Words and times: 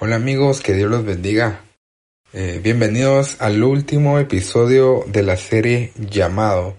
Hola 0.00 0.14
amigos, 0.14 0.60
que 0.60 0.74
Dios 0.74 0.88
los 0.88 1.04
bendiga. 1.04 1.64
Eh, 2.32 2.60
bienvenidos 2.62 3.34
al 3.40 3.64
último 3.64 4.20
episodio 4.20 5.02
de 5.08 5.24
la 5.24 5.36
serie 5.36 5.90
Llamado. 5.96 6.76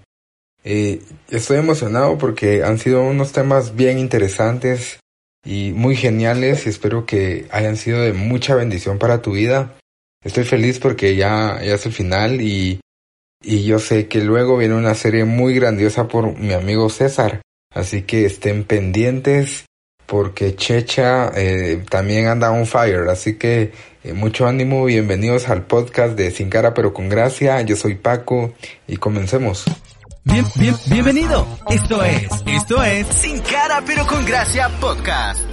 Eh, 0.64 1.02
estoy 1.28 1.58
emocionado 1.58 2.16
porque 2.16 2.64
han 2.64 2.78
sido 2.78 3.02
unos 3.02 3.32
temas 3.32 3.76
bien 3.76 3.98
interesantes 3.98 5.00
y 5.44 5.72
muy 5.72 5.96
geniales 5.96 6.64
y 6.64 6.70
espero 6.70 7.04
que 7.04 7.46
hayan 7.50 7.76
sido 7.76 8.00
de 8.00 8.14
mucha 8.14 8.54
bendición 8.54 8.98
para 8.98 9.20
tu 9.20 9.32
vida. 9.32 9.76
Estoy 10.24 10.44
feliz 10.44 10.78
porque 10.78 11.14
ya, 11.14 11.60
ya 11.62 11.74
es 11.74 11.84
el 11.84 11.92
final 11.92 12.40
y, 12.40 12.80
y 13.42 13.64
yo 13.64 13.80
sé 13.80 14.08
que 14.08 14.22
luego 14.22 14.56
viene 14.56 14.76
una 14.76 14.94
serie 14.94 15.26
muy 15.26 15.52
grandiosa 15.52 16.08
por 16.08 16.38
mi 16.38 16.54
amigo 16.54 16.88
César. 16.88 17.42
Así 17.70 18.00
que 18.00 18.24
estén 18.24 18.64
pendientes 18.64 19.66
porque 20.10 20.56
Checha 20.56 21.30
eh, 21.36 21.84
también 21.88 22.26
anda 22.26 22.50
on 22.50 22.66
fire, 22.66 23.08
así 23.08 23.36
que 23.36 23.72
eh, 24.02 24.12
mucho 24.12 24.48
ánimo, 24.48 24.84
bienvenidos 24.84 25.48
al 25.48 25.62
podcast 25.62 26.16
de 26.16 26.32
Sin 26.32 26.50
Cara 26.50 26.74
pero 26.74 26.92
con 26.92 27.08
Gracia, 27.08 27.62
yo 27.62 27.76
soy 27.76 27.94
Paco 27.94 28.52
y 28.88 28.96
comencemos. 28.96 29.64
Bien, 30.24 30.44
bien, 30.56 30.74
bienvenido. 30.86 31.46
Esto 31.70 32.02
es, 32.02 32.28
esto 32.44 32.82
es 32.82 33.06
Sin 33.06 33.38
Cara 33.38 33.84
pero 33.86 34.04
con 34.04 34.26
Gracia 34.26 34.68
Podcast. 34.80 35.49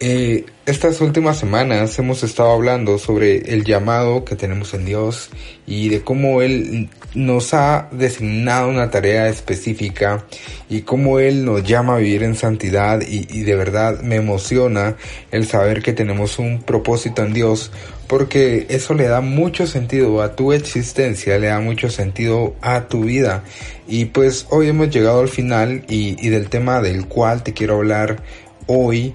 Eh, 0.00 0.46
estas 0.64 1.00
últimas 1.00 1.38
semanas 1.38 1.98
hemos 1.98 2.22
estado 2.22 2.52
hablando 2.52 2.98
sobre 2.98 3.52
el 3.52 3.64
llamado 3.64 4.24
que 4.24 4.36
tenemos 4.36 4.72
en 4.74 4.84
Dios 4.84 5.28
y 5.66 5.88
de 5.88 6.02
cómo 6.02 6.40
Él 6.40 6.88
nos 7.14 7.52
ha 7.52 7.88
designado 7.90 8.68
una 8.68 8.92
tarea 8.92 9.28
específica 9.28 10.24
y 10.68 10.82
cómo 10.82 11.18
Él 11.18 11.44
nos 11.44 11.64
llama 11.64 11.96
a 11.96 11.98
vivir 11.98 12.22
en 12.22 12.36
santidad 12.36 13.00
y, 13.00 13.42
de 13.42 13.54
verdad 13.56 14.00
me 14.02 14.16
emociona 14.16 14.94
el 15.32 15.48
saber 15.48 15.82
que 15.82 15.92
tenemos 15.92 16.38
un 16.38 16.62
propósito 16.62 17.24
en 17.24 17.32
Dios 17.32 17.72
porque 18.06 18.66
eso 18.68 18.94
le 18.94 19.08
da 19.08 19.20
mucho 19.20 19.66
sentido 19.66 20.22
a 20.22 20.36
tu 20.36 20.52
existencia, 20.52 21.38
le 21.38 21.48
da 21.48 21.58
mucho 21.58 21.90
sentido 21.90 22.54
a 22.62 22.86
tu 22.86 23.02
vida. 23.02 23.42
Y 23.88 24.06
pues 24.06 24.46
hoy 24.50 24.68
hemos 24.68 24.90
llegado 24.90 25.20
al 25.20 25.28
final 25.28 25.84
y 25.88 26.28
del 26.28 26.48
tema 26.48 26.80
del 26.80 27.06
cual 27.06 27.42
te 27.42 27.52
quiero 27.52 27.76
hablar 27.76 28.22
hoy 28.66 29.14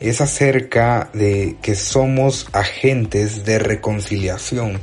es 0.00 0.20
acerca 0.20 1.10
de 1.12 1.56
que 1.62 1.74
somos 1.74 2.48
agentes 2.52 3.44
de 3.44 3.58
reconciliación. 3.58 4.80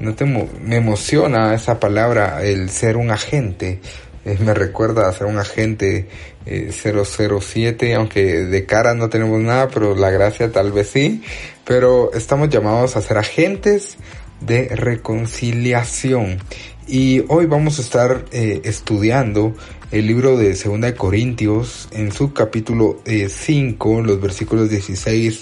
No 0.00 0.14
te 0.14 0.24
me 0.24 0.76
emociona 0.76 1.54
esa 1.54 1.80
palabra, 1.80 2.44
el 2.44 2.70
ser 2.70 2.96
un 2.96 3.10
agente. 3.10 3.80
Eh, 4.24 4.36
me 4.40 4.54
recuerda 4.54 5.08
a 5.08 5.12
ser 5.12 5.26
un 5.26 5.38
agente 5.38 6.08
eh, 6.46 6.70
007, 6.72 7.94
aunque 7.94 8.44
de 8.44 8.66
cara 8.66 8.94
no 8.94 9.08
tenemos 9.08 9.40
nada, 9.40 9.68
pero 9.68 9.94
la 9.94 10.10
gracia 10.10 10.52
tal 10.52 10.72
vez 10.72 10.90
sí. 10.90 11.22
Pero 11.64 12.12
estamos 12.12 12.48
llamados 12.48 12.96
a 12.96 13.02
ser 13.02 13.18
agentes 13.18 13.96
de 14.40 14.68
reconciliación. 14.68 16.38
Y 16.86 17.24
hoy 17.28 17.46
vamos 17.46 17.78
a 17.78 17.82
estar 17.82 18.24
eh, 18.32 18.62
estudiando 18.64 19.54
el 19.90 20.06
libro 20.06 20.36
de 20.36 20.54
Segunda 20.54 20.88
de 20.88 20.94
Corintios 20.94 21.88
en 21.92 22.12
su 22.12 22.34
capítulo 22.34 23.00
5, 23.06 24.02
los 24.02 24.20
versículos 24.20 24.68
16 24.68 25.40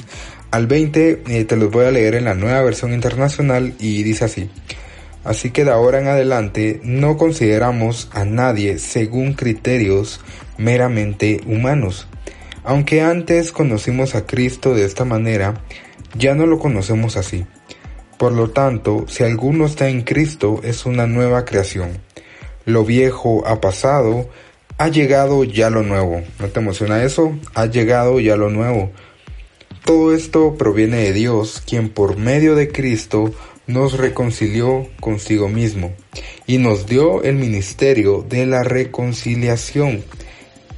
al 0.52 0.66
20. 0.68 1.22
Eh, 1.26 1.44
te 1.44 1.56
los 1.56 1.70
voy 1.70 1.86
a 1.86 1.90
leer 1.90 2.14
en 2.14 2.26
la 2.26 2.34
nueva 2.34 2.62
versión 2.62 2.92
internacional 2.92 3.74
y 3.80 4.02
dice 4.04 4.24
así. 4.24 4.48
Así 5.24 5.50
que 5.50 5.64
de 5.64 5.72
ahora 5.72 5.98
en 5.98 6.06
adelante 6.06 6.80
no 6.84 7.16
consideramos 7.16 8.08
a 8.12 8.24
nadie 8.24 8.78
según 8.78 9.34
criterios 9.34 10.20
meramente 10.58 11.40
humanos. 11.46 12.06
Aunque 12.62 13.02
antes 13.02 13.50
conocimos 13.50 14.14
a 14.14 14.26
Cristo 14.26 14.74
de 14.74 14.84
esta 14.84 15.04
manera, 15.04 15.64
ya 16.16 16.34
no 16.36 16.46
lo 16.46 16.60
conocemos 16.60 17.16
así. 17.16 17.44
Por 18.16 18.32
lo 18.32 18.50
tanto, 18.50 19.06
si 19.08 19.24
alguno 19.24 19.66
está 19.66 19.88
en 19.88 20.02
Cristo, 20.02 20.60
es 20.62 20.86
una 20.86 21.06
nueva 21.06 21.44
creación. 21.44 22.05
Lo 22.66 22.84
viejo 22.84 23.47
ha 23.47 23.60
pasado, 23.60 24.28
ha 24.77 24.88
llegado 24.88 25.44
ya 25.44 25.71
lo 25.71 25.82
nuevo. 25.82 26.22
¿No 26.41 26.49
te 26.49 26.60
emociona 26.60 27.04
eso? 27.04 27.32
Ha 27.54 27.66
llegado 27.66 28.21
ya 28.21 28.37
lo 28.37 28.50
nuevo. 28.50 28.91
Todo 29.84 30.12
esto 30.12 30.56
proviene 30.59 30.97
de 30.97 31.12
Dios, 31.12 31.62
quien 31.65 31.88
por 31.88 32.16
medio 32.16 32.56
de 32.56 32.72
Cristo 32.72 33.32
nos 33.69 33.97
reconcilió 33.97 34.88
consigo 34.99 35.49
mismo 35.49 35.93
y 36.47 36.59
nos 36.59 36.87
dio 36.87 37.22
el 37.22 37.37
ministerio 37.37 38.27
de 38.28 38.47
la 38.47 38.65
reconciliación. 38.65 40.03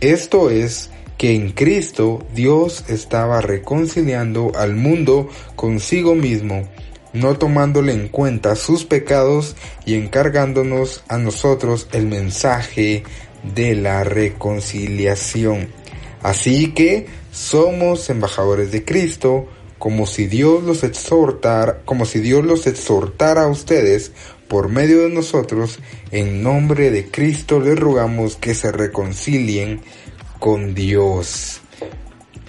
Esto 0.03 0.51
es 0.51 0.91
que 1.17 1.35
en 1.35 1.53
Cristo 1.53 2.25
Dios 2.35 2.85
estaba 2.89 3.41
reconciliando 3.41 4.53
al 4.57 4.77
mundo 4.77 5.31
consigo 5.57 6.15
mismo 6.15 6.69
no 7.21 7.37
tomándole 7.37 7.93
en 7.93 8.09
cuenta 8.09 8.57
sus 8.57 8.85
pecados 8.85 9.57
y 9.85 9.95
encargándonos 9.95 11.05
a 11.09 11.19
nosotros 11.19 11.89
el 11.93 12.07
mensaje 12.07 13.03
de 13.55 13.75
la 13.75 14.05
reconciliación. 14.05 15.69
Así 16.23 16.73
que 16.73 17.07
somos 17.33 18.11
embajadores 18.11 18.73
de 18.73 18.85
Cristo, 18.85 19.47
como 19.79 20.07
si 20.07 20.27
Dios 20.27 20.65
los 20.65 20.83
exhortara, 20.83 21.83
como 21.85 22.05
si 22.05 22.19
Dios 22.19 22.45
los 22.45 22.67
exhortara 22.67 23.45
a 23.45 23.49
ustedes 23.49 24.13
por 24.49 24.69
medio 24.69 25.03
de 25.03 25.11
nosotros, 25.11 25.79
en 26.11 26.43
nombre 26.43 26.91
de 26.91 27.11
Cristo 27.11 27.61
les 27.61 27.79
rogamos 27.79 28.37
que 28.37 28.55
se 28.55 28.73
reconcilien 28.73 29.83
con 30.39 30.75
Dios. 30.75 31.61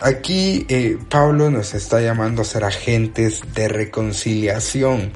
Aquí 0.02 0.66
eh, 0.70 0.98
Pablo 1.10 1.52
nos 1.52 1.74
está 1.74 2.00
llamando 2.00 2.42
a 2.42 2.46
ser 2.46 2.64
agentes 2.64 3.42
de 3.54 3.68
reconciliación 3.68 5.12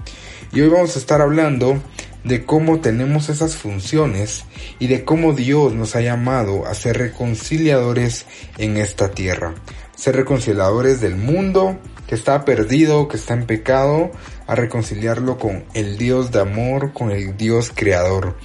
y 0.52 0.60
hoy 0.60 0.68
vamos 0.68 0.98
a 0.98 1.00
estar 1.00 1.22
hablando 1.22 1.82
de 2.26 2.46
cómo 2.46 2.82
tenemos 2.82 3.30
esas 3.30 3.56
funciones 3.56 4.44
y 4.80 4.88
de 4.88 5.06
cómo 5.06 5.32
Dios 5.32 5.74
nos 5.74 5.96
ha 5.96 6.02
llamado 6.02 6.66
a 6.66 6.74
ser 6.74 6.98
reconciliadores 6.98 8.26
en 8.58 8.76
esta 8.76 9.12
tierra, 9.12 9.56
ser 9.96 10.18
reconciliadores 10.18 11.00
del 11.00 11.16
mundo 11.16 11.80
que 12.06 12.16
está 12.16 12.44
perdido, 12.44 13.08
que 13.08 13.16
está 13.16 13.36
en 13.36 13.46
pecado, 13.46 14.12
a 14.48 14.56
reconciliarlo 14.56 15.38
con 15.38 15.64
el 15.74 15.98
Dios 15.98 16.32
de 16.32 16.42
amor, 16.42 16.92
con 16.92 17.12
el 17.12 17.38
Dios 17.38 17.72
creador. 17.74 18.36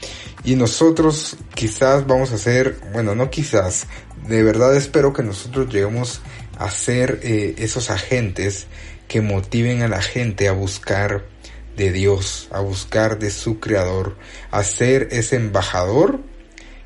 Y 0.45 0.55
nosotros 0.55 1.37
quizás 1.55 2.07
vamos 2.07 2.33
a 2.33 2.39
ser, 2.39 2.79
bueno, 2.93 3.17
no 3.17 3.29
quizás, 3.29 3.87
de 4.29 4.43
verdad 4.43 4.77
espero 4.77 5.13
que 5.13 5.23
nosotros 5.23 5.73
lleguemos 5.73 6.21
a 6.59 6.71
ser 6.71 7.21
eh, 7.23 7.55
esos 7.59 7.91
agentes 7.91 8.67
que 9.09 9.23
motiven 9.23 9.83
a 9.83 9.89
la 9.89 10.03
gente 10.03 10.49
a 10.49 10.53
buscar 10.53 11.25
de 11.77 11.93
Dios, 11.93 12.49
a 12.51 12.61
buscar 12.61 13.19
de 13.19 13.31
su 13.31 13.59
creador, 13.59 14.17
a 14.51 14.63
ser 14.65 15.09
ese 15.13 15.37
embajador 15.37 16.21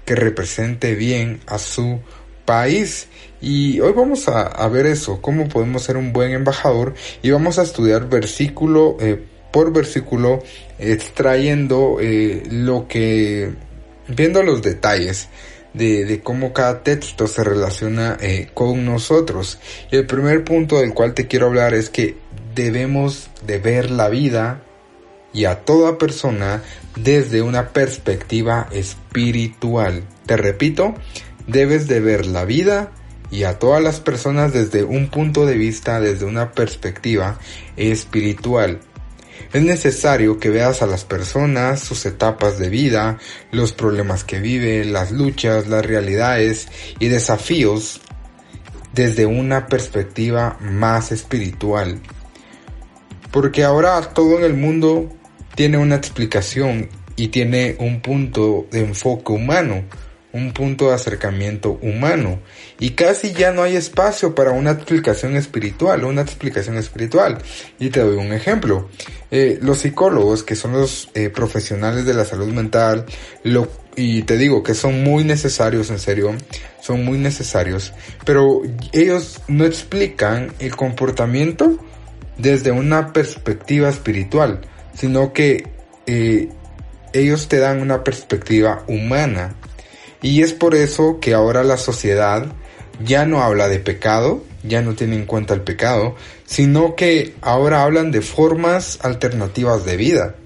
que 0.05 0.15
represente 0.15 0.95
bien 0.95 1.41
a 1.47 1.59
su 1.59 2.01
país. 2.45 3.09
Y 3.41 3.81
hoy 3.81 3.93
vamos 3.93 4.29
a, 4.29 4.69
ver 4.69 4.87
eso, 4.87 5.21
cómo 5.21 5.49
podemos 5.49 5.83
ser 5.83 5.97
un 5.97 6.13
buen 6.13 6.33
embajador 6.33 6.95
y 7.23 7.31
vamos 7.31 7.59
a 7.59 7.63
estudiar 7.63 8.09
versículo 8.09 8.97
eh, 9.01 9.21
por 9.51 9.73
versículo, 9.73 10.43
extrayendo 10.79 11.99
eh, 12.01 12.45
lo 12.51 12.87
que, 12.87 13.53
viendo 14.09 14.43
los 14.43 14.63
detalles 14.63 15.29
de, 15.75 16.21
cómo 16.23 16.53
cada 16.53 16.83
texto 16.83 17.27
se 17.27 17.45
relaciona 17.45 18.17
eh, 18.21 18.51
con 18.55 18.85
nosotros. 18.85 19.59
Y 19.91 19.97
el 19.97 20.07
primer 20.07 20.45
punto 20.45 20.79
del 20.79 20.95
cual 20.95 21.15
te 21.15 21.27
quiero 21.27 21.47
hablar 21.47 21.75
es 21.75 21.91
que 21.91 22.17
debemos 22.55 23.31
de 23.47 23.59
ver 23.59 23.91
la 23.91 24.09
vida 24.09 24.63
y 25.33 25.47
a 25.47 25.61
toda 25.61 25.99
persona 25.99 26.63
desde 26.97 27.43
una 27.43 27.71
perspectiva 27.71 28.69
espiritual. 28.71 30.05
Te 30.27 30.37
repito, 30.37 30.95
debes 31.47 31.89
de 31.89 32.01
ver 32.01 32.27
la 32.27 32.45
vida 32.45 32.93
y 33.31 33.45
a 33.45 33.59
todas 33.59 33.83
las 33.83 34.01
personas 34.01 34.53
desde 34.53 34.85
un 34.85 35.09
punto 35.09 35.47
de 35.47 35.57
vista, 35.57 36.01
desde 36.01 36.27
una 36.27 36.53
perspectiva 36.53 37.39
espiritual. 37.77 38.81
Es 39.53 39.63
necesario 39.63 40.39
que 40.39 40.51
veas 40.51 40.83
a 40.83 40.87
las 40.87 41.05
personas, 41.05 41.81
sus 41.81 42.07
etapas 42.07 42.59
de 42.59 42.69
vida, 42.69 43.19
los 43.51 43.73
problemas 43.73 44.25
que 44.25 44.41
vive, 44.41 44.85
las 44.85 45.13
luchas, 45.13 45.69
las 45.69 45.85
realidades 45.85 46.69
y 46.99 47.09
desafíos 47.09 48.01
desde 48.95 49.27
una 49.27 49.67
perspectiva 49.67 50.57
más 50.61 51.13
espiritual. 51.13 52.01
Porque 53.31 53.65
ahora 53.65 54.01
todo 54.01 54.39
en 54.39 54.45
el 54.45 54.55
mundo 54.55 55.09
tiene 55.55 55.79
una 55.79 55.97
explicación 55.97 56.89
y 57.17 57.29
tiene 57.29 57.77
un 57.79 58.01
punto 58.01 58.67
de 58.71 58.81
enfoque 58.81 59.33
humano, 59.33 59.85
un 60.33 60.53
punto 60.53 60.89
de 60.89 60.95
acercamiento 60.95 61.79
humano. 61.83 62.41
Y 62.79 62.91
casi 62.91 63.33
ya 63.33 63.53
no 63.53 63.63
hay 63.63 63.77
espacio 63.77 64.35
para 64.35 64.53
una 64.53 64.73
explicación 64.73 65.37
espiritual, 65.37 66.05
una 66.05 66.23
explicación 66.23 66.77
espiritual. 66.77 67.39
Y 67.79 67.91
te 67.91 68.01
doy 68.01 68.17
un 68.17 68.33
ejemplo. 68.33 68.89
Eh, 69.31 69.59
los 69.63 69.79
psicólogos, 69.79 70.43
que 70.43 70.57
son 70.57 70.73
los 70.73 71.11
eh, 71.15 71.29
profesionales 71.29 72.07
de 72.07 72.15
la 72.15 72.25
salud 72.25 72.49
mental, 72.49 73.07
lo, 73.45 73.69
y 73.97 74.23
te 74.23 74.37
digo 74.37 74.63
que 74.63 74.75
son 74.75 75.03
muy 75.03 75.25
necesarios, 75.25 75.91
en 75.91 75.99
serio, 75.99 76.35
son 76.81 77.05
muy 77.05 77.19
necesarios, 77.19 77.93
pero 78.25 78.63
ellos 78.93 79.41
no 79.49 79.65
explican 79.65 80.53
el 80.59 80.75
comportamiento 80.75 81.79
desde 82.39 82.71
una 82.71 83.13
perspectiva 83.13 83.89
espiritual, 83.89 84.61
sino 84.95 85.33
que 85.33 85.69
eh, 86.07 86.49
ellos 87.13 87.49
te 87.49 87.59
dan 87.59 87.81
una 87.81 88.03
perspectiva 88.03 88.85
humana. 88.87 89.55
Y 90.23 90.43
es 90.43 90.53
por 90.53 90.75
eso 90.75 91.19
que 91.21 91.35
ahora 91.35 91.65
la 91.65 91.77
sociedad 91.77 92.47
ya 93.05 93.27
no 93.27 93.43
habla 93.43 93.69
de 93.69 93.81
pecado, 93.81 94.45
ya 94.63 94.81
no 94.81 94.95
tiene 94.95 95.17
en 95.17 95.27
cuenta 95.27 95.55
el 95.55 95.63
pecado, 95.63 96.15
sino 96.47 96.95
que 96.95 97.35
ahora 97.41 97.83
hablan 97.83 98.13
de 98.13 98.23
formas 98.23 98.99
alternativas 99.03 99.85
de 99.85 99.97
vida. 99.97 100.37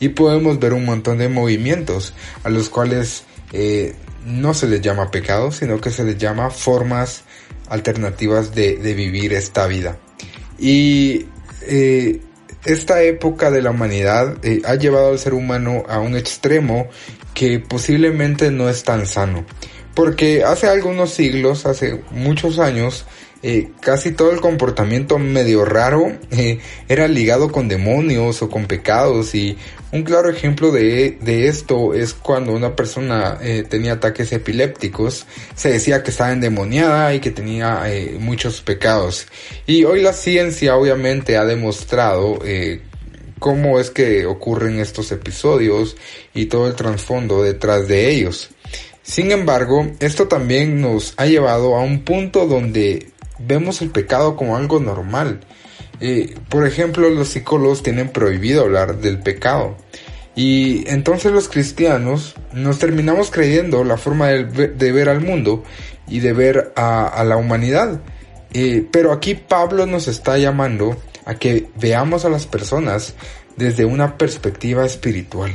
Y 0.00 0.08
podemos 0.08 0.58
ver 0.58 0.72
un 0.72 0.84
montón 0.84 1.18
de 1.18 1.28
movimientos 1.28 2.12
a 2.42 2.50
los 2.50 2.68
cuales 2.68 3.22
eh, 3.52 3.94
no 4.26 4.54
se 4.54 4.66
les 4.66 4.80
llama 4.80 5.10
pecado, 5.10 5.52
sino 5.52 5.80
que 5.80 5.90
se 5.90 6.02
les 6.02 6.18
llama 6.18 6.50
formas 6.50 7.22
alternativas 7.68 8.54
de, 8.54 8.76
vivir 8.94 9.32
esta 9.32 9.66
vida. 9.68 9.98
Y 10.58 11.26
eh, 11.62 12.20
esta 12.64 13.02
época 13.02 13.50
de 13.50 13.62
la 13.62 13.70
humanidad 13.70 14.36
eh, 14.44 14.62
ha 14.64 14.74
llevado 14.74 15.08
al 15.08 15.18
ser 15.18 15.34
humano 15.34 15.84
a 15.88 15.98
un 15.98 16.16
extremo 16.16 16.88
que 17.34 17.58
posiblemente 17.60 18.50
no 18.50 18.68
es 18.68 18.84
tan 18.84 19.06
sano. 19.06 19.44
Porque 19.94 20.42
hace 20.44 20.68
algunos 20.68 21.10
siglos, 21.10 21.66
hace 21.66 22.00
muchos 22.10 22.58
años, 22.58 23.04
eh, 23.44 23.70
casi 23.80 24.12
todo 24.12 24.30
el 24.30 24.40
comportamiento 24.40 25.18
medio 25.18 25.64
raro 25.64 26.16
eh, 26.30 26.60
era 26.88 27.08
ligado 27.08 27.50
con 27.50 27.66
demonios 27.66 28.40
o 28.40 28.48
con 28.48 28.66
pecados 28.66 29.34
y 29.34 29.58
un 29.90 30.04
claro 30.04 30.30
ejemplo 30.30 30.70
de, 30.70 31.18
de 31.20 31.48
esto 31.48 31.92
es 31.92 32.14
cuando 32.14 32.52
una 32.52 32.76
persona 32.76 33.38
eh, 33.42 33.64
tenía 33.68 33.94
ataques 33.94 34.30
epilépticos, 34.32 35.26
se 35.56 35.72
decía 35.72 36.04
que 36.04 36.10
estaba 36.10 36.30
endemoniada 36.30 37.12
y 37.14 37.20
que 37.20 37.32
tenía 37.32 37.82
muchos 38.20 38.62
pecados. 38.62 39.26
Y 39.66 39.84
hoy 39.84 40.00
la 40.00 40.12
ciencia 40.12 40.76
obviamente 40.76 41.36
ha 41.36 41.44
demostrado 41.44 42.38
cómo 43.42 43.80
es 43.80 43.90
que 43.90 44.24
ocurren 44.24 44.78
estos 44.78 45.10
episodios 45.10 45.96
y 46.32 46.46
todo 46.46 46.68
el 46.68 46.76
trasfondo 46.76 47.42
detrás 47.42 47.88
de 47.88 48.08
ellos. 48.08 48.50
Sin 49.02 49.32
embargo, 49.32 49.90
esto 49.98 50.28
también 50.28 50.80
nos 50.80 51.12
ha 51.16 51.26
llevado 51.26 51.74
a 51.74 51.80
un 51.80 52.04
punto 52.04 52.46
donde 52.46 53.08
vemos 53.40 53.82
el 53.82 53.90
pecado 53.90 54.36
como 54.36 54.56
algo 54.56 54.78
normal. 54.78 55.40
Eh, 56.00 56.36
por 56.48 56.64
ejemplo, 56.64 57.10
los 57.10 57.30
psicólogos 57.30 57.82
tienen 57.82 58.10
prohibido 58.10 58.62
hablar 58.62 58.98
del 58.98 59.18
pecado. 59.18 59.76
Y 60.36 60.88
entonces 60.88 61.32
los 61.32 61.48
cristianos 61.48 62.36
nos 62.52 62.78
terminamos 62.78 63.32
creyendo 63.32 63.82
la 63.82 63.96
forma 63.96 64.28
de, 64.28 64.92
ver 64.92 65.08
al 65.08 65.20
mundo 65.20 65.64
y 66.06 66.20
de 66.20 66.32
ver 66.32 66.72
a, 66.76 67.24
la 67.24 67.36
humanidad. 67.36 68.00
Eh, 68.54 68.86
pero 68.92 69.10
aquí 69.10 69.34
Pablo 69.34 69.84
nos 69.86 70.06
está 70.06 70.38
llamando 70.38 70.96
a 71.24 71.34
que 71.34 71.68
veamos 71.76 72.24
a 72.24 72.28
las 72.28 72.46
personas 72.46 73.14
desde 73.56 73.84
una 73.84 74.16
perspectiva 74.18 74.84
espiritual. 74.84 75.52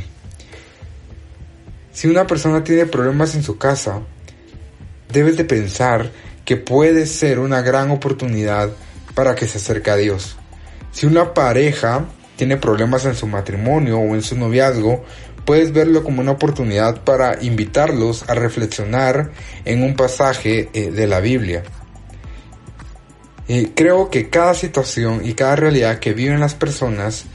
Si 1.91 2.07
una 2.07 2.27
persona 2.27 2.63
tiene 2.63 2.85
problemas 2.85 3.35
en 3.35 3.43
su 3.43 3.57
casa, 3.57 4.01
debes 5.11 5.37
de 5.37 5.45
pensar 5.45 6.11
que 6.45 6.57
puede 6.57 7.05
ser 7.05 7.39
una 7.39 7.61
gran 7.61 7.91
oportunidad 7.91 8.69
para 9.15 9.35
que 9.35 9.47
se 9.47 9.57
acerque 9.57 9.89
a 9.89 9.95
Dios. 9.95 10.37
Si 10.91 11.05
una 11.05 11.33
pareja 11.33 12.05
tiene 12.35 12.57
problemas 12.57 13.05
en 13.05 13.15
su 13.15 13.27
matrimonio 13.27 13.97
o 13.97 14.15
en 14.15 14.21
su 14.21 14.37
noviazgo, 14.37 15.03
puedes 15.43 15.73
verlo 15.73 16.03
como 16.03 16.21
una 16.21 16.31
oportunidad 16.31 17.03
para 17.03 17.41
invitarlos 17.41 18.29
a 18.29 18.35
reflexionar 18.35 19.31
en 19.65 19.81
un 19.81 19.95
pasaje 19.95 20.69
eh, 20.73 20.91
de 20.91 21.07
la 21.07 21.19
Biblia. 21.19 21.63
Y 23.47 23.67
creo 23.67 24.09
que 24.09 24.29
cada 24.29 24.53
situación 24.53 25.21
y 25.23 25.33
cada 25.33 25.55
realidad 25.55 25.99
que 25.99 26.13
viven 26.13 26.39
las 26.39 26.55
personas 26.55 27.25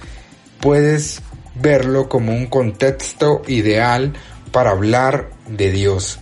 puedes 0.60 1.22
verlo 1.54 2.08
como 2.08 2.32
un 2.32 2.46
contexto 2.46 3.42
ideal 3.46 4.12
para 4.52 4.70
hablar 4.70 5.30
de 5.48 5.70
Dios 5.70 6.18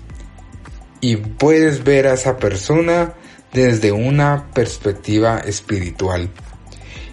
y 1.01 1.17
puedes 1.17 1.85
ver 1.85 2.07
a 2.07 2.15
esa 2.15 2.37
persona 2.37 3.15
desde 3.53 3.93
una 3.93 4.51
perspectiva 4.53 5.39
espiritual. 5.41 6.29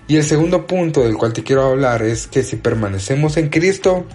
Y 0.08 0.18
el 0.18 0.24
segundo 0.24 0.68
punto 0.68 1.04
del 1.04 1.18
cual 1.18 1.34
te 1.34 1.44
quiero 1.44 1.66
hablar 1.66 2.04
es 2.04 2.28
que 2.28 2.44
si 2.44 2.58
permanecemos 2.58 3.38
en 3.38 3.50
Cristo, 3.50 4.06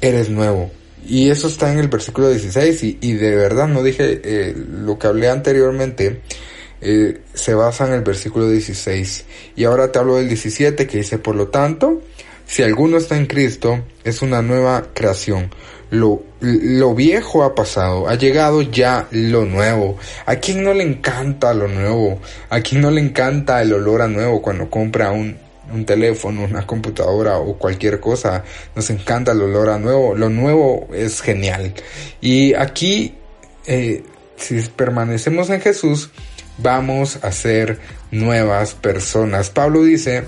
eres 0.00 0.30
nuevo. 0.30 0.70
Y 1.06 1.30
eso 1.30 1.48
está 1.48 1.72
en 1.72 1.78
el 1.78 1.88
versículo 1.88 2.30
16 2.30 2.82
y, 3.00 3.12
de 3.14 3.34
verdad 3.34 3.66
no 3.66 3.82
dije 3.82 4.20
eh, 4.24 4.54
lo 4.56 4.98
que 4.98 5.06
hablé 5.06 5.28
anteriormente. 5.28 6.22
Eh, 6.80 7.22
se 7.34 7.54
basa 7.54 7.86
en 7.86 7.94
el 7.94 8.02
versículo 8.02 8.48
16. 8.48 9.24
Y 9.56 9.64
ahora 9.64 9.90
te 9.90 9.98
hablo 9.98 10.16
del 10.16 10.28
17 10.28 10.86
que 10.86 10.98
dice, 10.98 11.18
por 11.18 11.34
lo 11.34 11.48
tanto, 11.48 12.02
si 12.46 12.62
alguno 12.62 12.96
está 12.96 13.16
en 13.16 13.26
Cristo, 13.26 13.80
es 14.04 14.22
una 14.22 14.40
nueva 14.40 14.86
creación. 14.94 15.50
Lo, 15.90 16.22
lo 16.40 16.94
viejo 16.94 17.44
ha 17.44 17.54
pasado, 17.54 18.08
ha 18.08 18.14
llegado 18.14 18.62
ya 18.62 19.06
lo 19.10 19.44
nuevo. 19.44 19.98
¿A 20.26 20.36
quién 20.36 20.62
no 20.62 20.72
le 20.72 20.82
encanta 20.82 21.52
lo 21.52 21.68
nuevo? 21.68 22.20
¿A 22.50 22.60
quién 22.60 22.80
no 22.80 22.90
le 22.90 23.00
encanta 23.00 23.60
el 23.62 23.72
olor 23.72 24.02
a 24.02 24.08
nuevo 24.08 24.40
cuando 24.40 24.70
compra 24.70 25.10
un, 25.10 25.36
un 25.72 25.84
teléfono, 25.84 26.44
una 26.44 26.66
computadora 26.66 27.38
o 27.38 27.58
cualquier 27.58 28.00
cosa? 28.00 28.44
Nos 28.74 28.88
encanta 28.90 29.32
el 29.32 29.42
olor 29.42 29.68
a 29.68 29.78
nuevo. 29.78 30.14
Lo 30.14 30.30
nuevo 30.30 30.88
es 30.94 31.20
genial. 31.20 31.74
Y 32.20 32.54
aquí, 32.54 33.14
eh, 33.66 34.02
si 34.36 34.60
permanecemos 34.62 35.50
en 35.50 35.60
Jesús, 35.60 36.10
vamos 36.58 37.18
a 37.22 37.32
ser 37.32 37.80
nuevas 38.10 38.74
personas. 38.74 39.50
Pablo 39.50 39.82
dice, 39.82 40.24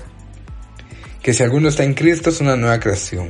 que 1.21 1.33
si 1.33 1.43
alguno 1.43 1.69
está 1.69 1.83
en 1.83 1.93
Cristo 1.93 2.29
es 2.29 2.41
una 2.41 2.55
nueva 2.55 2.79
creación. 2.79 3.29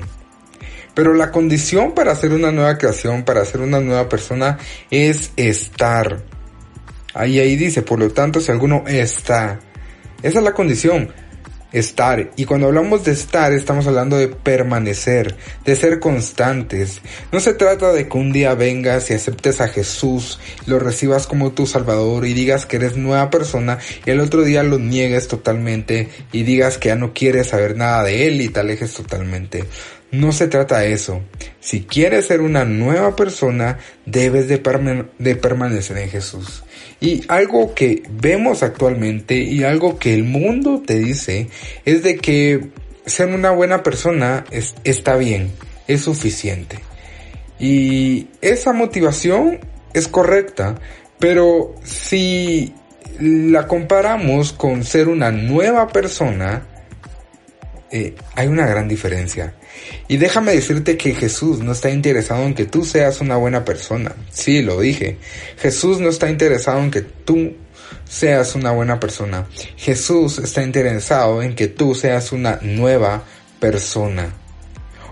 Pero 0.94 1.14
la 1.14 1.32
condición 1.32 1.94
para 1.94 2.16
ser 2.16 2.34
una 2.34 2.52
nueva 2.52 2.78
creación, 2.78 3.24
para 3.24 3.46
ser 3.46 3.62
una 3.62 3.80
nueva 3.80 4.10
persona, 4.10 4.58
es 4.90 5.32
estar. 5.36 6.22
Ahí 7.14 7.40
ahí 7.40 7.56
dice, 7.56 7.82
por 7.82 8.00
lo 8.00 8.12
tanto, 8.12 8.40
si 8.40 8.52
alguno 8.52 8.84
está. 8.88 9.60
Esa 10.22 10.40
es 10.40 10.44
la 10.44 10.54
condición 10.54 11.14
estar. 11.72 12.32
Y 12.36 12.46
cuando 12.46 12.68
hablamos 12.68 13.06
de 13.06 13.12
estar, 13.12 13.54
estamos 13.54 13.88
hablando 13.88 14.18
de 14.18 14.28
permanecer, 14.28 15.36
de 15.66 15.76
ser 15.76 16.00
constantes. 16.00 17.02
No 17.32 17.40
se 17.40 17.54
trata 17.54 17.94
de 17.94 18.08
que 18.08 18.18
un 18.18 18.32
día 18.32 18.54
vengas 18.56 19.10
y 19.10 19.14
aceptes 19.14 19.62
a 19.62 19.68
Jesús, 19.68 20.40
lo 20.66 20.80
recibas 20.80 21.28
como 21.28 21.52
tu 21.52 21.66
Salvador 21.66 22.26
y 22.26 22.34
digas 22.34 22.66
que 22.66 22.78
eres 22.78 22.98
nueva 22.98 23.30
persona 23.30 23.80
y 24.06 24.10
el 24.10 24.20
otro 24.20 24.44
día 24.44 24.64
lo 24.64 24.80
niegues 24.80 25.28
totalmente 25.28 26.10
y 26.32 26.44
digas 26.44 26.78
que 26.78 26.90
ya 26.90 26.96
no 26.96 27.14
quieres 27.14 27.48
saber 27.48 27.76
nada 27.76 28.04
de 28.04 28.28
Él 28.28 28.42
y 28.42 28.50
te 28.50 28.60
alejes 28.60 28.94
totalmente. 28.94 29.66
No 30.12 30.34
se 30.34 30.48
trata 30.48 30.80
de 30.80 30.92
eso. 30.92 31.22
Si 31.62 31.84
quieres 31.84 32.28
ser 32.28 32.42
una 32.42 32.66
nueva 32.66 33.16
persona, 33.16 33.80
debes 34.06 34.50
de, 34.50 34.58
permanecer 34.58 35.98
en 35.98 36.10
Jesús. 36.10 36.64
Y 37.00 37.24
algo 37.30 37.74
que 37.74 38.04
vemos 38.10 38.62
actualmente 38.62 39.36
y 39.38 39.64
algo 39.64 39.98
que 39.98 40.14
el 40.14 40.26
mundo 40.26 40.84
te 40.86 41.00
dice 41.00 41.48
es 41.86 42.04
de 42.04 42.18
que 42.18 42.72
ser 43.06 43.30
una 43.30 43.52
buena 43.52 43.84
persona 43.84 44.44
está 44.84 45.16
bien, 45.16 45.52
es 45.88 46.02
suficiente. 46.02 46.80
Y 47.58 48.28
esa 48.42 48.74
motivación 48.74 49.60
es 49.94 50.10
correcta, 50.10 50.76
pero 51.20 51.76
si 51.84 52.74
la 53.20 53.66
comparamos 53.68 54.52
con 54.52 54.84
ser 54.84 55.08
una 55.08 55.32
nueva 55.32 55.88
persona, 55.88 56.64
eh, 57.92 58.16
hay 58.36 58.48
una 58.48 58.68
gran 58.68 58.88
diferencia. 58.88 59.54
Y 60.08 60.18
déjame 60.18 60.54
decirte 60.54 60.98
que 60.98 61.16
Jesús 61.16 61.60
no 61.60 61.72
está 61.72 61.90
interesado 61.90 62.44
en 62.44 62.54
que 62.54 62.66
tú 62.66 62.84
seas 62.84 63.22
una 63.22 63.38
buena 63.38 63.64
persona. 63.64 64.14
Sí, 64.32 64.62
lo 64.62 64.80
dije. 64.80 65.18
Jesús 65.58 66.00
no 66.00 66.10
está 66.10 66.30
interesado 66.30 66.80
en 66.80 66.92
que 66.92 67.02
tú 67.02 67.56
seas 68.04 68.56
una 68.56 68.72
buena 68.72 69.00
persona. 69.00 69.48
Jesús 69.78 70.38
está 70.40 70.64
interesado 70.64 71.42
en 71.42 71.56
que 71.56 71.68
tú 71.68 71.96
seas 71.96 72.34
una 72.34 72.60
nueva 72.62 73.24
persona. 73.60 74.34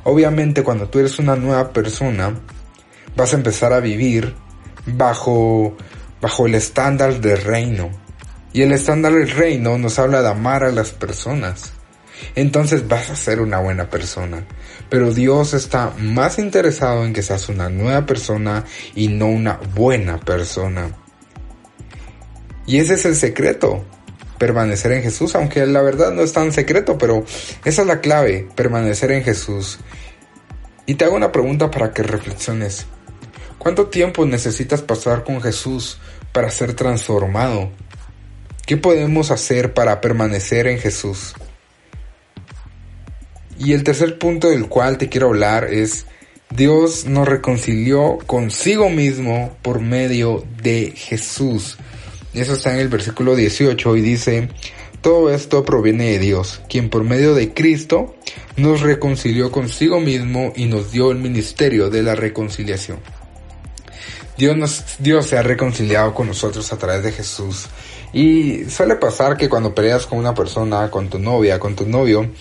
Obviamente 0.04 0.64
cuando 0.64 0.90
tú 0.90 1.00
eres 1.00 1.18
una 1.20 1.36
nueva 1.36 1.72
persona, 1.72 2.38
vas 3.16 3.34
a 3.34 3.38
empezar 3.38 3.72
a 3.74 3.80
vivir 3.80 4.36
bajo, 4.86 5.78
bajo 6.22 6.46
el 6.46 6.56
estándar 6.56 7.22
del 7.22 7.42
reino. 7.42 7.90
Y 8.52 8.64
el 8.64 8.72
estándar 8.72 9.14
del 9.14 9.30
reino 9.30 9.78
nos 9.78 10.00
habla 10.00 10.22
de 10.22 10.30
amar 10.30 10.64
a 10.64 10.72
las 10.72 10.92
personas. 10.92 11.74
Entonces 12.36 12.88
vas 12.88 13.10
a 13.10 13.16
ser 13.16 13.42
una 13.42 13.60
buena 13.60 13.90
persona. 13.90 14.46
Pero 14.90 15.14
Dios 15.14 15.54
está 15.54 15.94
más 15.98 16.40
interesado 16.40 17.06
en 17.06 17.14
que 17.14 17.22
seas 17.22 17.50
una 17.50 17.70
nueva 17.70 18.06
persona 18.06 18.66
y 18.96 19.08
no 19.08 19.28
una 19.28 19.60
buena 19.76 20.20
persona. 20.20 20.90
Y 22.66 22.78
ese 22.78 22.96
es 22.96 23.06
el 23.06 23.16
secreto, 23.16 23.84
permanecer 24.38 24.92
en 24.92 25.04
Jesús, 25.04 25.36
aunque 25.36 25.66
la 25.66 25.82
verdad 25.82 26.12
no 26.12 26.22
es 26.22 26.34
tan 26.34 26.52
secreto, 26.52 26.98
pero 26.98 27.24
esa 27.66 27.82
es 27.82 27.88
la 27.88 28.00
clave, 28.00 28.48
permanecer 28.56 29.12
en 29.12 29.24
Jesús. 29.24 29.80
Y 30.86 30.96
te 30.96 31.06
hago 31.06 31.16
una 31.16 31.32
pregunta 31.32 31.70
para 31.70 31.92
que 31.92 32.04
reflexiones. 32.04 32.86
¿Cuánto 33.58 33.88
tiempo 33.88 34.26
necesitas 34.26 34.82
pasar 34.82 35.24
con 35.24 35.42
Jesús 35.42 36.00
para 36.32 36.50
ser 36.50 36.74
transformado? 36.74 37.70
¿Qué 38.66 38.78
podemos 38.78 39.32
hacer 39.32 39.74
para 39.74 40.00
permanecer 40.00 40.68
en 40.68 40.80
Jesús? 40.80 41.34
Y 43.60 43.74
el 43.74 43.84
tercer 43.84 44.18
punto 44.18 44.50
del 44.50 44.68
cual 44.68 44.98
te 44.98 45.10
quiero 45.10 45.28
hablar 45.28 45.66
es, 45.66 46.06
Dios 46.50 47.06
nos 47.06 47.28
reconcilió 47.28 48.18
consigo 48.26 48.90
mismo 48.90 49.56
por 49.62 49.82
medio 49.82 50.46
de 50.64 50.94
Jesús. 50.96 51.78
Eso 52.34 52.54
está 52.54 52.74
en 52.74 52.80
el 52.80 52.88
versículo 52.88 53.36
18 53.36 53.98
y 53.98 54.02
dice, 54.02 54.50
todo 55.02 55.30
esto 55.30 55.66
proviene 55.66 56.12
de 56.12 56.20
Dios, 56.20 56.62
quien 56.70 56.90
por 56.90 57.04
medio 57.04 57.36
de 57.36 57.54
Cristo 57.54 58.16
nos 58.56 58.80
reconcilió 58.80 59.52
consigo 59.52 60.00
mismo 60.00 60.54
y 60.56 60.66
nos 60.68 60.94
dio 60.94 61.12
el 61.12 61.18
ministerio 61.18 61.90
de 61.90 62.02
la 62.02 62.16
reconciliación. 62.16 63.00
Dios, 64.38 64.56
nos, 64.56 64.86
Dios 65.00 65.26
se 65.26 65.38
ha 65.38 65.42
reconciliado 65.42 66.14
con 66.14 66.28
nosotros 66.28 66.72
a 66.72 66.78
través 66.78 67.04
de 67.04 67.12
Jesús. 67.12 67.68
Y 68.14 68.64
suele 68.70 68.96
pasar 68.96 69.36
que 69.36 69.50
cuando 69.50 69.76
peleas 69.76 70.06
con 70.06 70.18
una 70.18 70.34
persona, 70.34 70.90
con 70.90 71.10
tu 71.10 71.20
novia, 71.20 71.60
con 71.60 71.76
tu 71.76 71.86
novio, 71.86 72.32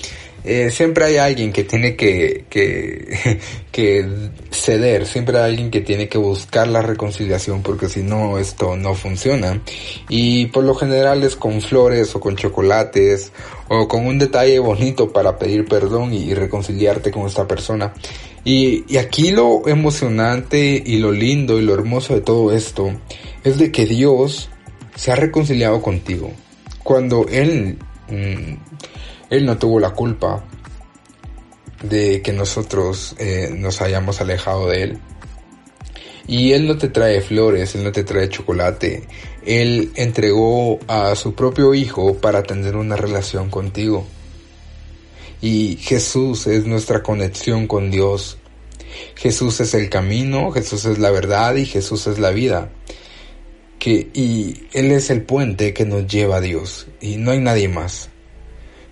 eh, 0.45 0.71
siempre 0.71 1.05
hay 1.05 1.17
alguien 1.17 1.53
que 1.53 1.65
tiene 1.65 1.97
que, 1.97 2.45
que, 2.49 3.39
que, 3.73 4.31
ceder, 4.51 5.07
siempre 5.07 5.39
hay 5.39 5.51
alguien 5.51 5.71
que 5.71 5.81
tiene 5.81 6.09
que 6.09 6.19
buscar 6.19 6.69
la 6.69 6.81
reconciliación 6.81 7.63
porque 7.63 7.89
si 7.89 8.03
no 8.03 8.39
esto 8.39 8.77
no 8.77 8.95
funciona. 8.95 9.61
Y 10.09 10.47
por 10.47 10.65
lo 10.65 10.75
general 10.75 11.23
es 11.25 11.37
con 11.37 11.61
flores 11.61 12.15
o 12.15 12.21
con 12.21 12.37
chocolates 12.37 13.33
o 13.69 13.89
con 13.89 14.07
un 14.07 14.19
detalle 14.19 14.59
bonito 14.59 15.13
para 15.13 15.39
pedir 15.39 15.67
perdón 15.67 16.13
y, 16.13 16.35
reconciliarte 16.35 17.11
con 17.11 17.27
esta 17.27 17.47
persona. 17.47 17.93
Y, 18.45 18.85
y 18.89 18.97
aquí 18.97 19.33
lo 19.33 19.67
emocionante 19.67 20.83
y 20.85 20.99
lo 20.99 21.13
lindo 21.13 21.59
y 21.59 21.63
lo 21.63 21.75
hermoso 21.75 22.15
de 22.15 22.21
todo 22.21 22.53
esto 22.53 22.93
es 23.45 23.59
de 23.59 23.73
que 23.73 23.87
Dios 23.87 24.49
se 24.95 25.13
ha 25.13 25.17
reconciliado 25.17 25.83
contigo. 25.83 26.33
Cuando 26.83 27.27
Él... 27.29 27.79
Mm, 28.09 28.55
él 29.31 29.45
no 29.45 29.59
tuvo 29.59 29.79
la 29.79 29.91
culpa 29.91 30.43
de 31.83 32.23
que 32.23 32.33
nosotros 32.33 33.15
eh, 33.19 33.51
nos 33.55 33.81
hayamos 33.83 34.21
alejado 34.21 34.69
de 34.69 34.83
Él. 34.83 34.99
Y 36.27 36.53
Él 36.53 36.67
no 36.67 36.77
te 36.77 36.89
trae 36.89 37.21
flores, 37.21 37.75
Él 37.75 37.85
no 37.85 37.93
te 37.93 38.05
trae 38.05 38.29
chocolate. 38.29 39.07
Él 39.45 39.93
entregó 39.97 40.79
a 40.89 41.15
su 41.15 41.35
propio 41.35 41.75
Hijo 41.75 42.15
para 42.17 42.43
tener 42.43 42.77
una 42.77 42.97
relación 42.97 43.51
contigo. 43.51 44.07
Y 45.41 45.79
Jesús 45.81 46.47
es 46.47 46.67
nuestra 46.67 47.03
conexión 47.03 47.67
con 47.67 47.91
Dios. 47.91 48.39
Jesús 49.15 49.61
es 49.61 49.75
el 49.75 49.89
camino, 49.89 50.51
Jesús 50.51 50.85
es 50.87 50.99
la 50.99 51.11
verdad 51.11 51.55
y 51.55 51.67
Jesús 51.67 52.07
es 52.07 52.19
la 52.19 52.31
vida. 52.31 52.71
Que, 53.79 54.09
y 54.13 54.67
Él 54.73 54.91
es 54.91 55.11
el 55.11 55.23
puente 55.23 55.73
que 55.73 55.85
nos 55.85 56.07
lleva 56.07 56.39
a 56.39 56.41
Dios. 56.41 56.89
Y 57.01 57.17
no 57.17 57.31
hay 57.31 57.41
nadie 57.41 57.69
más. 57.69 58.11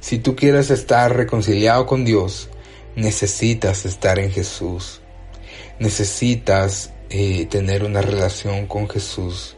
Si 0.06 0.20
tú 0.20 0.36
quieres 0.36 0.70
estar 0.70 1.16
reconciliado 1.16 1.84
con 1.84 2.04
Dios, 2.04 2.48
necesitas 2.94 3.84
estar 3.86 4.20
en 4.20 4.30
Jesús. 4.30 5.00
Necesitas 5.80 6.92
eh, 7.10 7.46
tener 7.46 7.82
una 7.82 8.02
relación 8.02 8.68
con 8.68 8.88
Jesús. 8.88 9.56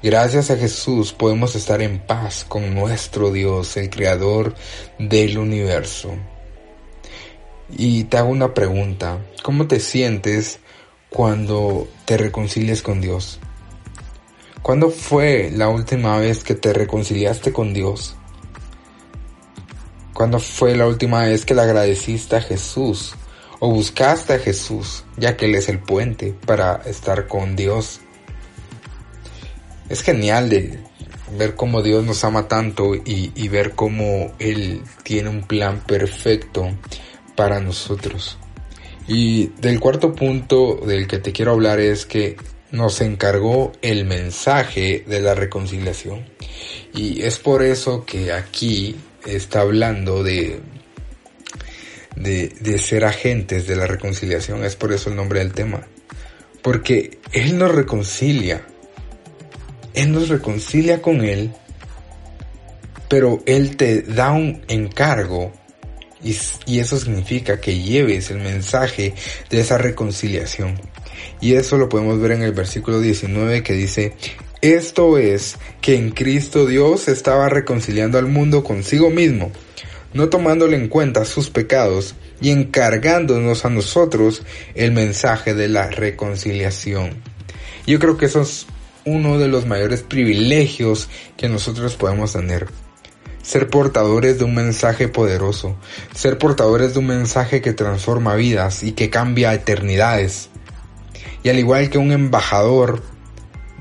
Gracias 0.00 0.52
a 0.52 0.56
Jesús 0.56 1.12
podemos 1.12 1.56
estar 1.56 1.82
en 1.82 1.98
paz 1.98 2.44
con 2.48 2.72
nuestro 2.72 3.32
Dios, 3.32 3.76
el 3.76 3.90
creador 3.90 4.54
del 5.00 5.38
universo. 5.38 6.14
Y 7.76 8.04
te 8.04 8.18
hago 8.18 8.28
una 8.28 8.54
pregunta. 8.54 9.18
¿Cómo 9.42 9.66
te 9.66 9.80
sientes 9.80 10.60
cuando 11.10 11.88
te 12.04 12.16
reconcilias 12.16 12.80
con 12.80 13.00
Dios? 13.00 13.40
¿Cuándo 14.62 14.90
fue 14.90 15.50
la 15.52 15.68
última 15.68 16.16
vez 16.18 16.44
que 16.44 16.54
te 16.54 16.72
reconciliaste 16.72 17.52
con 17.52 17.74
Dios? 17.74 18.14
¿Cuándo 20.14 20.38
fue 20.38 20.76
la 20.76 20.86
última 20.86 21.24
vez 21.24 21.44
que 21.44 21.54
le 21.54 21.62
agradeciste 21.62 22.36
a 22.36 22.40
Jesús 22.40 23.14
o 23.58 23.68
buscaste 23.68 24.34
a 24.34 24.38
Jesús, 24.38 25.04
ya 25.16 25.36
que 25.36 25.46
Él 25.46 25.56
es 25.56 25.68
el 25.68 25.80
puente 25.80 26.32
para 26.46 26.76
estar 26.86 27.26
con 27.26 27.56
Dios? 27.56 28.00
Es 29.88 30.02
genial 30.02 30.48
de 30.48 30.78
ver 31.36 31.56
cómo 31.56 31.82
Dios 31.82 32.04
nos 32.04 32.22
ama 32.22 32.46
tanto 32.46 32.94
y, 32.94 33.32
y 33.34 33.48
ver 33.48 33.72
cómo 33.72 34.32
Él 34.38 34.82
tiene 35.02 35.30
un 35.30 35.42
plan 35.42 35.80
perfecto 35.84 36.70
para 37.34 37.58
nosotros. 37.58 38.38
Y 39.08 39.48
del 39.60 39.80
cuarto 39.80 40.14
punto 40.14 40.76
del 40.76 41.08
que 41.08 41.18
te 41.18 41.32
quiero 41.32 41.50
hablar 41.50 41.80
es 41.80 42.06
que 42.06 42.36
nos 42.70 43.00
encargó 43.00 43.72
el 43.82 44.04
mensaje 44.04 45.04
de 45.08 45.20
la 45.20 45.34
reconciliación. 45.34 46.24
Y 46.92 47.22
es 47.22 47.40
por 47.40 47.64
eso 47.64 48.04
que 48.04 48.32
aquí 48.32 48.96
está 49.26 49.60
hablando 49.60 50.22
de, 50.22 50.60
de, 52.16 52.78
ser 52.78 53.04
agentes 53.04 53.66
de 53.66 53.76
la 53.76 53.86
reconciliación, 53.86 54.64
es 54.64 54.76
por 54.76 54.92
eso 54.92 55.10
el 55.10 55.16
nombre 55.16 55.40
del 55.40 55.52
tema. 55.52 55.86
Porque 56.62 57.18
Él 57.32 57.58
nos 57.58 57.74
reconcilia, 57.74 58.66
Él 59.94 60.12
nos 60.12 60.28
reconcilia 60.28 61.02
con 61.02 61.24
Él, 61.24 61.52
pero 63.08 63.42
Él 63.46 63.76
te 63.76 64.02
da 64.02 64.32
un 64.32 64.62
encargo 64.68 65.52
y, 66.22 66.36
y, 66.64 66.78
eso 66.78 66.98
significa 66.98 67.60
que 67.60 67.78
lleves 67.78 68.30
el 68.30 68.38
mensaje 68.38 69.14
de 69.50 69.60
esa 69.60 69.76
reconciliación. 69.76 70.80
Y 71.40 71.54
eso 71.54 71.76
lo 71.76 71.90
podemos 71.90 72.18
ver 72.18 72.32
en 72.32 72.42
el 72.42 72.52
versículo 72.52 73.00
19 73.00 73.62
que 73.62 73.74
dice, 73.74 74.14
esto 74.72 75.18
es 75.18 75.58
que 75.82 75.94
en 75.94 76.10
Cristo 76.10 76.64
Dios 76.64 77.08
estaba 77.08 77.50
reconciliando 77.50 78.16
al 78.16 78.26
mundo 78.26 78.64
consigo 78.64 79.10
mismo, 79.10 79.52
no 80.14 80.30
tomándole 80.30 80.76
en 80.76 80.88
cuenta 80.88 81.26
sus 81.26 81.50
pecados 81.50 82.14
y 82.40 82.48
encargándonos 82.48 83.66
a 83.66 83.68
nosotros 83.68 84.42
el 84.74 84.92
mensaje 84.92 85.52
de 85.52 85.68
la 85.68 85.90
reconciliación. 85.90 87.10
Yo 87.86 87.98
creo 87.98 88.16
que 88.16 88.24
eso 88.24 88.40
es 88.40 88.64
uno 89.04 89.38
de 89.38 89.48
los 89.48 89.66
mayores 89.66 90.00
privilegios 90.00 91.10
que 91.36 91.50
nosotros 91.50 91.96
podemos 91.96 92.32
tener. 92.32 92.68
Ser 93.42 93.68
portadores 93.68 94.38
de 94.38 94.44
un 94.44 94.54
mensaje 94.54 95.08
poderoso, 95.08 95.76
ser 96.14 96.38
portadores 96.38 96.94
de 96.94 97.00
un 97.00 97.08
mensaje 97.08 97.60
que 97.60 97.74
transforma 97.74 98.34
vidas 98.34 98.82
y 98.82 98.92
que 98.92 99.10
cambia 99.10 99.52
eternidades. 99.52 100.48
Y 101.42 101.50
al 101.50 101.58
igual 101.58 101.90
que 101.90 101.98
un 101.98 102.12
embajador 102.12 103.02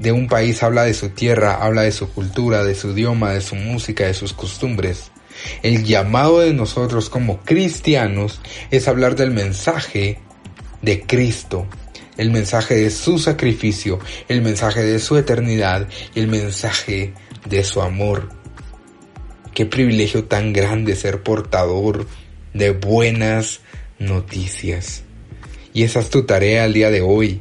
de 0.03 0.11
un 0.11 0.27
país 0.27 0.61
habla 0.63 0.83
de 0.83 0.93
su 0.93 1.09
tierra, 1.09 1.55
habla 1.63 1.83
de 1.83 1.93
su 1.93 2.09
cultura, 2.09 2.65
de 2.65 2.75
su 2.75 2.91
idioma, 2.91 3.31
de 3.31 3.39
su 3.39 3.55
música, 3.55 4.05
de 4.05 4.13
sus 4.13 4.33
costumbres. 4.33 5.11
El 5.63 5.85
llamado 5.85 6.41
de 6.41 6.53
nosotros 6.53 7.09
como 7.09 7.39
cristianos 7.39 8.41
es 8.69 8.89
hablar 8.89 9.15
del 9.15 9.31
mensaje 9.31 10.19
de 10.81 11.03
Cristo, 11.03 11.67
el 12.17 12.31
mensaje 12.31 12.75
de 12.75 12.89
su 12.89 13.17
sacrificio, 13.17 13.99
el 14.27 14.41
mensaje 14.41 14.83
de 14.83 14.99
su 14.99 15.15
eternidad 15.15 15.87
el 16.15 16.27
mensaje 16.27 17.13
de 17.45 17.63
su 17.63 17.81
amor. 17.81 18.27
Qué 19.53 19.65
privilegio 19.65 20.25
tan 20.25 20.51
grande 20.51 20.97
ser 20.97 21.23
portador 21.23 22.07
de 22.53 22.71
buenas 22.71 23.61
noticias. 23.99 25.03
Y 25.73 25.83
esa 25.83 26.01
es 26.01 26.09
tu 26.09 26.25
tarea 26.25 26.65
al 26.65 26.73
día 26.73 26.91
de 26.91 27.01
hoy 27.01 27.39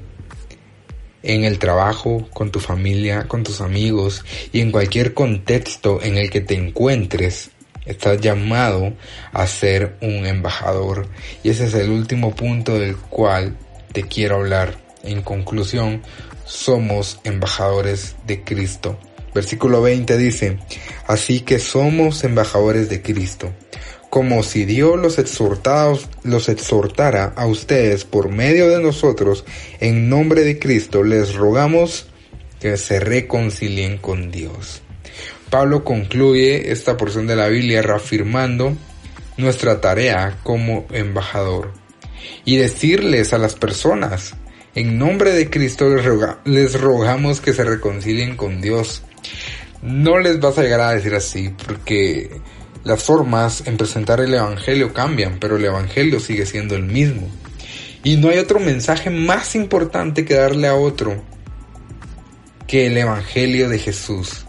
en 1.22 1.44
el 1.44 1.58
trabajo, 1.58 2.28
con 2.32 2.50
tu 2.50 2.60
familia, 2.60 3.26
con 3.28 3.42
tus 3.42 3.60
amigos 3.60 4.24
y 4.52 4.60
en 4.60 4.72
cualquier 4.72 5.14
contexto 5.14 6.02
en 6.02 6.16
el 6.16 6.30
que 6.30 6.40
te 6.40 6.54
encuentres. 6.54 7.50
Estás 7.84 8.20
llamado 8.20 8.92
a 9.32 9.46
ser 9.46 9.96
un 10.00 10.26
embajador. 10.26 11.08
Y 11.42 11.50
ese 11.50 11.64
es 11.64 11.74
el 11.74 11.90
último 11.90 12.34
punto 12.34 12.78
del 12.78 12.96
cual 12.96 13.56
te 13.92 14.04
quiero 14.04 14.36
hablar. 14.36 14.76
En 15.02 15.22
conclusión, 15.22 16.02
somos 16.44 17.18
embajadores 17.24 18.14
de 18.26 18.44
Cristo. 18.44 18.98
Versículo 19.34 19.80
20 19.80 20.18
dice, 20.18 20.58
así 21.06 21.40
que 21.40 21.58
somos 21.58 22.22
embajadores 22.22 22.88
de 22.88 23.00
Cristo 23.00 23.52
como 24.12 24.42
si 24.42 24.66
Dios 24.66 25.00
los, 25.00 25.16
los 26.22 26.48
exhortara 26.50 27.32
a 27.34 27.46
ustedes 27.46 28.04
por 28.04 28.28
medio 28.28 28.68
de 28.68 28.82
nosotros, 28.82 29.46
en 29.80 30.10
nombre 30.10 30.44
de 30.44 30.58
Cristo, 30.58 31.02
les 31.02 31.34
rogamos 31.34 32.08
que 32.60 32.76
se 32.76 33.00
reconcilien 33.00 33.96
con 33.96 34.30
Dios. 34.30 34.82
Pablo 35.48 35.82
concluye 35.82 36.72
esta 36.72 36.98
porción 36.98 37.26
de 37.26 37.36
la 37.36 37.48
Biblia 37.48 37.80
reafirmando 37.80 38.76
nuestra 39.38 39.80
tarea 39.80 40.36
como 40.42 40.84
embajador 40.90 41.72
y 42.44 42.56
decirles 42.56 43.32
a 43.32 43.38
las 43.38 43.54
personas, 43.54 44.34
en 44.74 44.98
nombre 44.98 45.32
de 45.32 45.48
Cristo 45.48 45.88
les, 46.44 46.78
rogamos 46.78 47.40
que 47.40 47.54
se 47.54 47.64
reconcilien 47.64 48.36
con 48.36 48.60
Dios. 48.60 49.04
No 49.80 50.18
les 50.18 50.38
vas 50.38 50.58
a 50.58 50.62
llegar 50.62 50.80
a 50.82 50.92
decir 50.92 51.14
así 51.14 51.48
porque 51.66 52.42
las 52.84 53.02
formas 53.02 53.62
en 53.66 53.76
presentar 53.76 54.20
el 54.20 54.34
Evangelio 54.34 54.92
cambian, 54.92 55.38
pero 55.38 55.56
el 55.56 55.64
Evangelio 55.64 56.20
sigue 56.20 56.46
siendo 56.46 56.74
el 56.74 56.82
mismo. 56.82 57.28
Y 58.04 58.16
no 58.16 58.28
hay 58.28 58.38
otro 58.38 58.58
mensaje 58.58 59.10
más 59.10 59.54
importante 59.54 60.24
que 60.24 60.34
darle 60.34 60.66
a 60.66 60.74
otro 60.74 61.22
que 62.66 62.86
el 62.86 62.96
Evangelio 62.96 63.68
de 63.68 63.78
Jesús. 63.78 64.44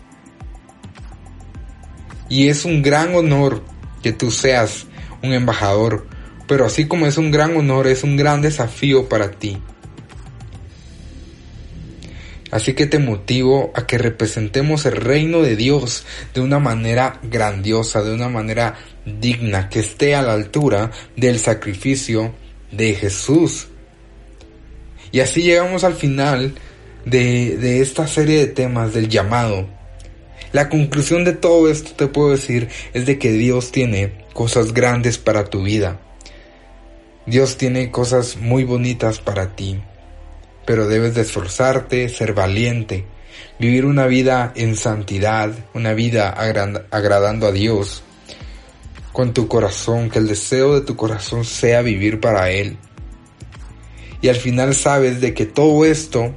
Y 2.30 2.48
es 2.48 2.66
un 2.66 2.82
gran 2.82 3.14
honor 3.16 3.64
que 4.02 4.12
tú 4.12 4.32
seas 4.32 4.88
un 5.22 5.34
embajador, 5.34 6.08
pero 6.48 6.66
así 6.66 6.88
como 6.88 7.06
es 7.06 7.18
un 7.18 7.32
gran 7.32 7.56
honor, 7.56 7.88
es 7.88 8.04
un 8.04 8.18
gran 8.18 8.42
desafío 8.42 9.08
para 9.08 9.32
ti. 9.32 9.62
Así 12.54 12.76
que 12.76 12.86
te 12.86 13.00
motivo 13.00 13.72
a 13.74 13.88
que 13.88 13.98
representemos 13.98 14.86
el 14.86 14.96
reino 14.96 15.42
de 15.42 15.56
Dios 15.56 16.06
de 16.36 16.42
una 16.42 16.60
manera 16.60 17.20
grandiosa, 17.24 18.04
de 18.04 18.14
una 18.14 18.30
manera 18.30 18.76
digna, 19.08 19.70
que 19.70 19.80
esté 19.80 20.14
a 20.14 20.22
la 20.22 20.34
altura 20.34 20.92
del 21.18 21.40
sacrificio 21.40 22.32
de 22.72 22.94
Jesús. 22.94 23.70
Y 25.12 25.22
así 25.22 25.42
llegamos 25.42 25.84
al 25.84 25.96
final 25.96 26.54
de, 27.06 27.58
de 27.58 27.82
esta 27.82 28.06
serie 28.06 28.38
de 28.38 28.48
temas 28.54 28.94
del 28.94 29.10
llamado. 29.10 29.68
La 30.52 30.70
conclusión 30.70 31.24
de 31.26 31.34
todo 31.34 31.72
esto 31.72 31.94
te 31.96 32.06
puedo 32.06 32.30
decir 32.30 32.70
es 32.94 33.08
de 33.08 33.18
que 33.18 33.32
Dios 33.32 33.72
tiene 33.72 34.26
cosas 34.34 34.76
grandes 34.76 35.18
para 35.18 35.46
tu 35.46 35.64
vida. 35.64 36.00
Dios 37.26 37.58
tiene 37.58 37.90
cosas 37.90 38.38
muy 38.38 38.64
bonitas 38.64 39.18
para 39.18 39.56
ti 39.56 39.82
pero 40.66 40.88
debes 40.88 41.16
de 41.16 41.22
esforzarte, 41.22 42.10
ser 42.10 42.34
valiente, 42.34 43.06
vivir 43.60 43.86
una 43.86 44.08
vida 44.08 44.52
en 44.56 44.76
santidad, 44.76 45.52
una 45.74 45.94
vida 45.94 46.30
agradando 46.30 47.48
a 47.48 47.52
Dios 47.52 48.04
con 49.12 49.34
tu 49.34 49.48
corazón, 49.48 50.10
que 50.10 50.20
el 50.20 50.28
deseo 50.28 50.74
de 50.76 50.82
tu 50.82 50.96
corazón 50.96 51.46
sea 51.46 51.82
vivir 51.82 52.20
para 52.20 52.50
Él. 52.50 52.78
Y 54.22 54.30
al 54.30 54.36
final 54.36 54.74
sabes 54.74 55.22
de 55.22 55.34
que 55.34 55.46
todo 55.46 55.86
esto 55.86 56.34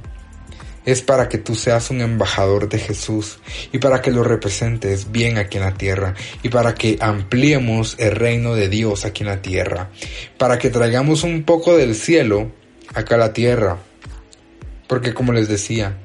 es 0.85 1.01
para 1.01 1.27
que 1.27 1.37
tú 1.37 1.55
seas 1.55 1.89
un 1.89 1.99
embajador 1.99 2.69
de 2.69 2.79
Jesús 2.79 3.39
y 3.73 3.79
para 3.79 4.01
que 4.01 4.11
lo 4.11 4.23
representes 4.23 5.11
bien 5.11 5.37
aquí 5.37 5.57
en 5.57 5.63
la 5.63 5.73
tierra 5.73 6.13
y 6.43 6.49
para 6.49 6.75
que 6.75 6.97
ampliemos 7.01 7.95
el 7.99 8.11
reino 8.11 8.55
de 8.55 8.69
Dios 8.69 9.03
aquí 9.03 9.23
en 9.23 9.29
la 9.29 9.41
tierra, 9.41 9.89
para 10.37 10.57
que 10.57 10.69
traigamos 10.69 11.23
un 11.23 11.43
poco 11.43 11.75
del 11.75 11.93
cielo 11.93 12.51
acá 12.93 13.15
a 13.15 13.17
la 13.17 13.33
tierra 13.33 13.79
porque 14.87 15.13
como 15.13 15.33
les 15.33 15.47
decía, 15.47 15.97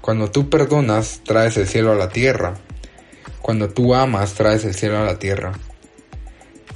cuando 0.00 0.30
tú 0.30 0.48
perdonas, 0.48 1.20
traes 1.24 1.56
el 1.56 1.66
cielo 1.66 1.92
a 1.92 1.96
la 1.96 2.08
tierra. 2.08 2.54
Cuando 3.42 3.68
tú 3.68 3.94
amas, 3.94 4.34
traes 4.34 4.64
el 4.64 4.74
cielo 4.74 4.98
a 4.98 5.04
la 5.04 5.18
tierra. 5.18 5.52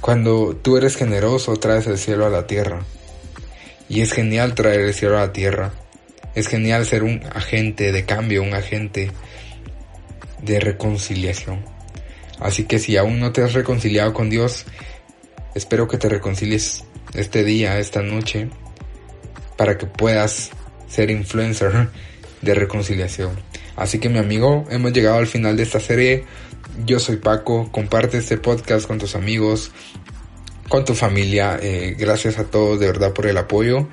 Cuando 0.01 0.55
tú 0.55 0.77
eres 0.77 0.95
generoso, 0.95 1.55
traes 1.55 1.87
el 1.87 1.97
cielo 1.97 2.25
a 2.25 2.29
la 2.29 2.45
tierra. 2.45 2.81
Y 3.89 4.01
es 4.01 4.11
genial 4.11 4.53
traer 4.53 4.81
el 4.81 4.93
cielo 4.93 5.17
a 5.17 5.21
la 5.21 5.33
tierra. 5.33 5.71
Es 6.35 6.47
genial 6.47 6.85
ser 6.85 7.03
un 7.03 7.23
agente 7.33 7.91
de 7.91 8.05
cambio, 8.05 8.43
un 8.43 8.53
agente 8.53 9.11
de 10.41 10.59
reconciliación. 10.59 11.63
Así 12.39 12.65
que 12.65 12.79
si 12.79 12.97
aún 12.97 13.19
no 13.19 13.31
te 13.31 13.41
has 13.41 13.53
reconciliado 13.53 14.13
con 14.13 14.29
Dios, 14.29 14.65
espero 15.55 15.87
que 15.87 15.97
te 15.97 16.09
reconcilies 16.09 16.83
este 17.13 17.43
día, 17.43 17.79
esta 17.79 18.01
noche, 18.01 18.49
para 19.57 19.77
que 19.77 19.85
puedas 19.85 20.51
ser 20.93 21.09
influencer 21.09 21.89
de 22.41 22.53
reconciliación. 22.53 23.31
Así 23.75 23.99
que 23.99 24.09
mi 24.09 24.19
amigo, 24.19 24.65
hemos 24.69 24.93
llegado 24.93 25.17
al 25.17 25.27
final 25.27 25.57
de 25.57 25.63
esta 25.63 25.79
serie. 25.79 26.25
Yo 26.85 26.99
soy 26.99 27.17
Paco, 27.17 27.71
comparte 27.71 28.19
este 28.19 28.37
podcast 28.37 28.85
con 28.87 28.99
tus 28.99 29.15
amigos, 29.15 29.71
con 30.69 30.85
tu 30.85 30.93
familia. 30.93 31.57
Eh, 31.61 31.95
gracias 31.97 32.37
a 32.37 32.45
todos 32.45 32.79
de 32.79 32.87
verdad 32.87 33.13
por 33.13 33.25
el 33.25 33.37
apoyo. 33.37 33.87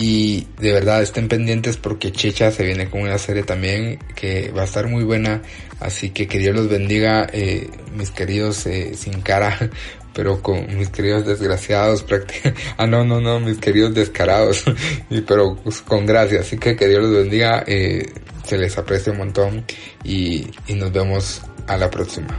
Y 0.00 0.46
de 0.60 0.72
verdad 0.72 1.02
estén 1.02 1.26
pendientes 1.26 1.76
porque 1.76 2.12
Checha 2.12 2.52
se 2.52 2.64
viene 2.64 2.88
con 2.88 3.00
una 3.00 3.18
serie 3.18 3.42
también 3.42 3.98
que 4.14 4.52
va 4.52 4.62
a 4.62 4.64
estar 4.64 4.86
muy 4.86 5.02
buena. 5.02 5.42
Así 5.80 6.10
que 6.10 6.28
que 6.28 6.38
Dios 6.38 6.54
los 6.54 6.68
bendiga, 6.68 7.26
eh, 7.32 7.68
mis 7.96 8.12
queridos 8.12 8.64
eh, 8.66 8.94
sin 8.94 9.20
cara 9.22 9.58
pero 10.14 10.40
con 10.42 10.76
mis 10.76 10.88
queridos 10.88 11.26
desgraciados, 11.26 12.04
ah 12.76 12.86
no, 12.88 13.04
no, 13.04 13.20
no, 13.20 13.38
mis 13.38 13.58
queridos 13.58 13.94
descarados, 13.94 14.64
y, 15.10 15.20
pero 15.20 15.54
pues, 15.62 15.80
con 15.80 16.06
gracia, 16.06 16.40
así 16.40 16.58
que 16.58 16.74
que 16.74 16.88
Dios 16.88 17.02
los 17.02 17.12
bendiga, 17.12 17.62
eh, 17.64 18.04
se 18.44 18.58
les 18.58 18.76
aprecia 18.78 19.12
un 19.12 19.18
montón 19.18 19.64
y, 20.02 20.44
y 20.66 20.74
nos 20.74 20.90
vemos 20.90 21.42
a 21.68 21.76
la 21.76 21.88
próxima. 21.88 22.36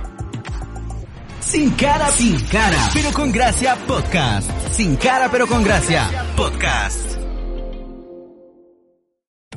Sin 1.40 1.70
cara, 1.72 2.12
sin 2.12 2.38
cara, 2.48 2.90
pero 2.94 3.14
con 3.14 3.32
gracia 3.32 3.78
podcast. 3.88 4.52
Sin 4.74 4.98
cara, 4.98 5.30
pero 5.32 5.48
con 5.48 5.64
gracia 5.64 6.10
podcast. 6.36 7.09